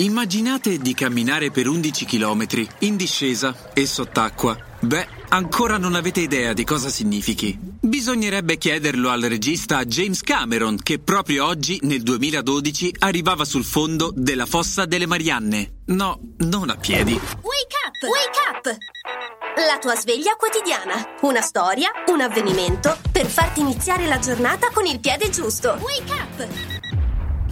Immaginate 0.00 0.78
di 0.78 0.94
camminare 0.94 1.50
per 1.50 1.68
11 1.68 2.06
km 2.06 2.46
in 2.80 2.96
discesa 2.96 3.54
e 3.74 3.84
sott'acqua. 3.84 4.56
Beh, 4.80 5.06
ancora 5.28 5.76
non 5.76 5.94
avete 5.94 6.20
idea 6.20 6.54
di 6.54 6.64
cosa 6.64 6.88
significhi. 6.88 7.58
Bisognerebbe 7.82 8.56
chiederlo 8.56 9.10
al 9.10 9.20
regista 9.20 9.84
James 9.84 10.22
Cameron, 10.22 10.78
che 10.82 11.00
proprio 11.00 11.44
oggi, 11.44 11.78
nel 11.82 12.00
2012, 12.00 12.94
arrivava 13.00 13.44
sul 13.44 13.62
fondo 13.62 14.10
della 14.14 14.46
fossa 14.46 14.86
delle 14.86 15.04
Marianne. 15.04 15.80
No, 15.88 16.18
non 16.38 16.70
a 16.70 16.76
piedi. 16.76 17.12
Wake 17.12 17.76
up! 17.84 18.02
Wake 18.08 18.38
up! 18.48 18.76
La 19.66 19.78
tua 19.78 19.96
sveglia 19.96 20.34
quotidiana. 20.36 20.94
Una 21.20 21.42
storia, 21.42 21.90
un 22.06 22.22
avvenimento 22.22 22.96
per 23.12 23.26
farti 23.26 23.60
iniziare 23.60 24.06
la 24.06 24.18
giornata 24.18 24.70
con 24.72 24.86
il 24.86 24.98
piede 24.98 25.28
giusto. 25.28 25.78
Wake 25.78 26.12
up! 26.12 26.79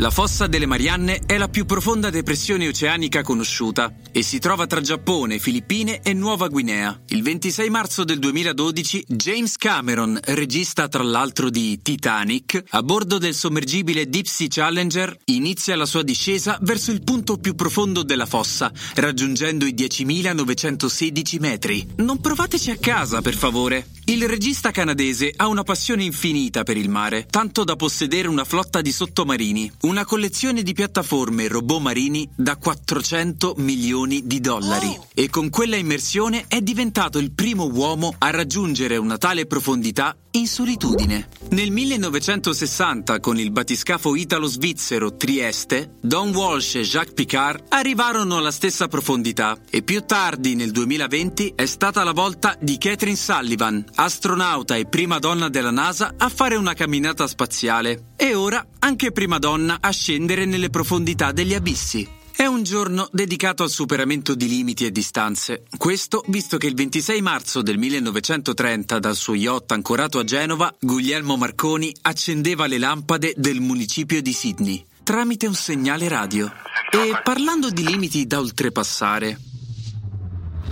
La 0.00 0.10
fossa 0.12 0.46
delle 0.46 0.66
Marianne 0.66 1.22
è 1.26 1.36
la 1.38 1.48
più 1.48 1.66
profonda 1.66 2.08
depressione 2.08 2.68
oceanica 2.68 3.22
conosciuta 3.22 3.92
e 4.12 4.22
si 4.22 4.38
trova 4.38 4.68
tra 4.68 4.80
Giappone, 4.80 5.40
Filippine 5.40 6.02
e 6.02 6.12
Nuova 6.12 6.46
Guinea. 6.46 7.02
Il 7.08 7.24
26 7.24 7.68
marzo 7.68 8.04
del 8.04 8.20
2012 8.20 9.06
James 9.08 9.56
Cameron, 9.56 10.16
regista 10.22 10.86
tra 10.86 11.02
l'altro 11.02 11.50
di 11.50 11.82
Titanic, 11.82 12.62
a 12.70 12.82
bordo 12.84 13.18
del 13.18 13.34
sommergibile 13.34 14.08
Deep 14.08 14.26
Sea 14.26 14.46
Challenger, 14.48 15.16
inizia 15.24 15.74
la 15.74 15.84
sua 15.84 16.04
discesa 16.04 16.60
verso 16.62 16.92
il 16.92 17.02
punto 17.02 17.36
più 17.38 17.56
profondo 17.56 18.04
della 18.04 18.26
fossa, 18.26 18.70
raggiungendo 18.94 19.66
i 19.66 19.74
10.916 19.74 21.40
metri. 21.40 21.84
Non 21.96 22.20
provateci 22.20 22.70
a 22.70 22.76
casa, 22.76 23.20
per 23.20 23.34
favore. 23.34 23.88
Il 24.04 24.26
regista 24.28 24.70
canadese 24.70 25.32
ha 25.36 25.48
una 25.48 25.64
passione 25.64 26.04
infinita 26.04 26.62
per 26.62 26.76
il 26.76 26.88
mare, 26.88 27.26
tanto 27.28 27.64
da 27.64 27.74
possedere 27.76 28.28
una 28.28 28.44
flotta 28.44 28.80
di 28.80 28.92
sottomarini, 28.92 29.70
una 29.88 30.04
collezione 30.04 30.62
di 30.62 30.74
piattaforme 30.74 31.44
e 31.44 31.48
robot 31.48 31.80
marini 31.80 32.28
da 32.34 32.56
400 32.56 33.54
milioni 33.56 34.26
di 34.26 34.38
dollari. 34.38 34.94
E 35.14 35.30
con 35.30 35.48
quella 35.48 35.76
immersione 35.76 36.44
è 36.46 36.60
diventato 36.60 37.18
il 37.18 37.32
primo 37.32 37.64
uomo 37.64 38.14
a 38.18 38.30
raggiungere 38.30 38.98
una 38.98 39.16
tale 39.16 39.46
profondità 39.46 40.14
in 40.32 40.46
solitudine. 40.46 41.28
Nel 41.50 41.70
1960, 41.70 43.18
con 43.20 43.38
il 43.38 43.50
batiscafo 43.50 44.14
italo-svizzero 44.14 45.16
Trieste, 45.16 45.94
Don 46.02 46.34
Walsh 46.34 46.74
e 46.74 46.82
Jacques 46.82 47.14
Picard 47.14 47.64
arrivarono 47.70 48.36
alla 48.36 48.50
stessa 48.50 48.88
profondità 48.88 49.58
e 49.70 49.82
più 49.82 50.04
tardi, 50.04 50.54
nel 50.54 50.70
2020, 50.70 51.54
è 51.56 51.64
stata 51.64 52.04
la 52.04 52.12
volta 52.12 52.56
di 52.60 52.76
Catherine 52.76 53.16
Sullivan, 53.16 53.82
astronauta 53.94 54.76
e 54.76 54.84
prima 54.84 55.18
donna 55.18 55.48
della 55.48 55.70
NASA, 55.70 56.14
a 56.18 56.28
fare 56.28 56.56
una 56.56 56.74
camminata 56.74 57.26
spaziale. 57.26 58.02
E 58.20 58.34
ora 58.34 58.66
anche 58.80 59.12
prima 59.12 59.38
donna 59.38 59.78
a 59.80 59.90
scendere 59.90 60.44
nelle 60.44 60.70
profondità 60.70 61.30
degli 61.30 61.54
abissi. 61.54 62.06
È 62.34 62.44
un 62.44 62.64
giorno 62.64 63.08
dedicato 63.12 63.62
al 63.62 63.70
superamento 63.70 64.34
di 64.34 64.48
limiti 64.48 64.84
e 64.84 64.90
distanze. 64.90 65.62
Questo 65.76 66.24
visto 66.26 66.56
che 66.56 66.66
il 66.66 66.74
26 66.74 67.22
marzo 67.22 67.62
del 67.62 67.78
1930 67.78 68.98
dal 68.98 69.16
suo 69.16 69.34
yacht 69.34 69.72
ancorato 69.72 70.18
a 70.18 70.24
Genova, 70.24 70.74
Guglielmo 70.78 71.36
Marconi 71.36 71.94
accendeva 72.02 72.66
le 72.66 72.78
lampade 72.78 73.34
del 73.36 73.60
municipio 73.60 74.20
di 74.20 74.32
Sydney 74.32 74.86
tramite 75.08 75.46
un 75.46 75.54
segnale 75.54 76.06
radio. 76.06 76.52
E 76.90 77.18
parlando 77.24 77.70
di 77.70 77.82
limiti 77.82 78.26
da 78.26 78.40
oltrepassare, 78.40 79.40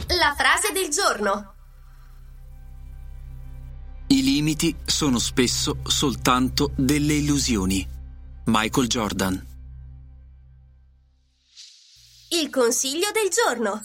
La 0.08 0.34
frase 0.36 0.72
del 0.74 0.91
giorno. 0.91 1.56
I 4.09 4.23
limiti 4.23 4.75
sono 4.85 5.19
spesso 5.19 5.79
soltanto 5.83 6.71
delle 6.77 7.15
illusioni. 7.15 7.87
Michael 8.47 8.87
Jordan. 8.87 9.47
Il 12.29 12.51
consiglio 12.51 13.09
del 13.13 13.29
giorno. 13.31 13.81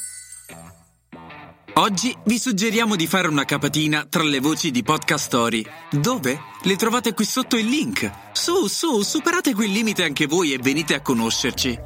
Oggi 1.76 2.16
vi 2.26 2.38
suggeriamo 2.38 2.96
di 2.96 3.08
fare 3.08 3.30
una 3.30 3.46
capatina 3.46 4.06
tra 4.08 4.24
le 4.24 4.40
voci 4.40 4.72
di 4.72 4.84
Podcast 4.84 5.26
Story. 5.26 5.66
Dove? 5.90 6.40
Le 6.64 6.76
trovate 6.76 7.14
qui 7.14 7.26
sotto 7.26 7.58
il 7.58 7.66
link. 7.66 8.12
Su, 8.34 8.68
su, 8.68 9.02
superate 9.02 9.56
quel 9.56 9.72
limite 9.72 10.04
anche 10.04 10.28
voi 10.28 10.54
e 10.54 10.60
venite 10.60 10.94
a 10.94 11.02
conoscerci. 11.02 11.80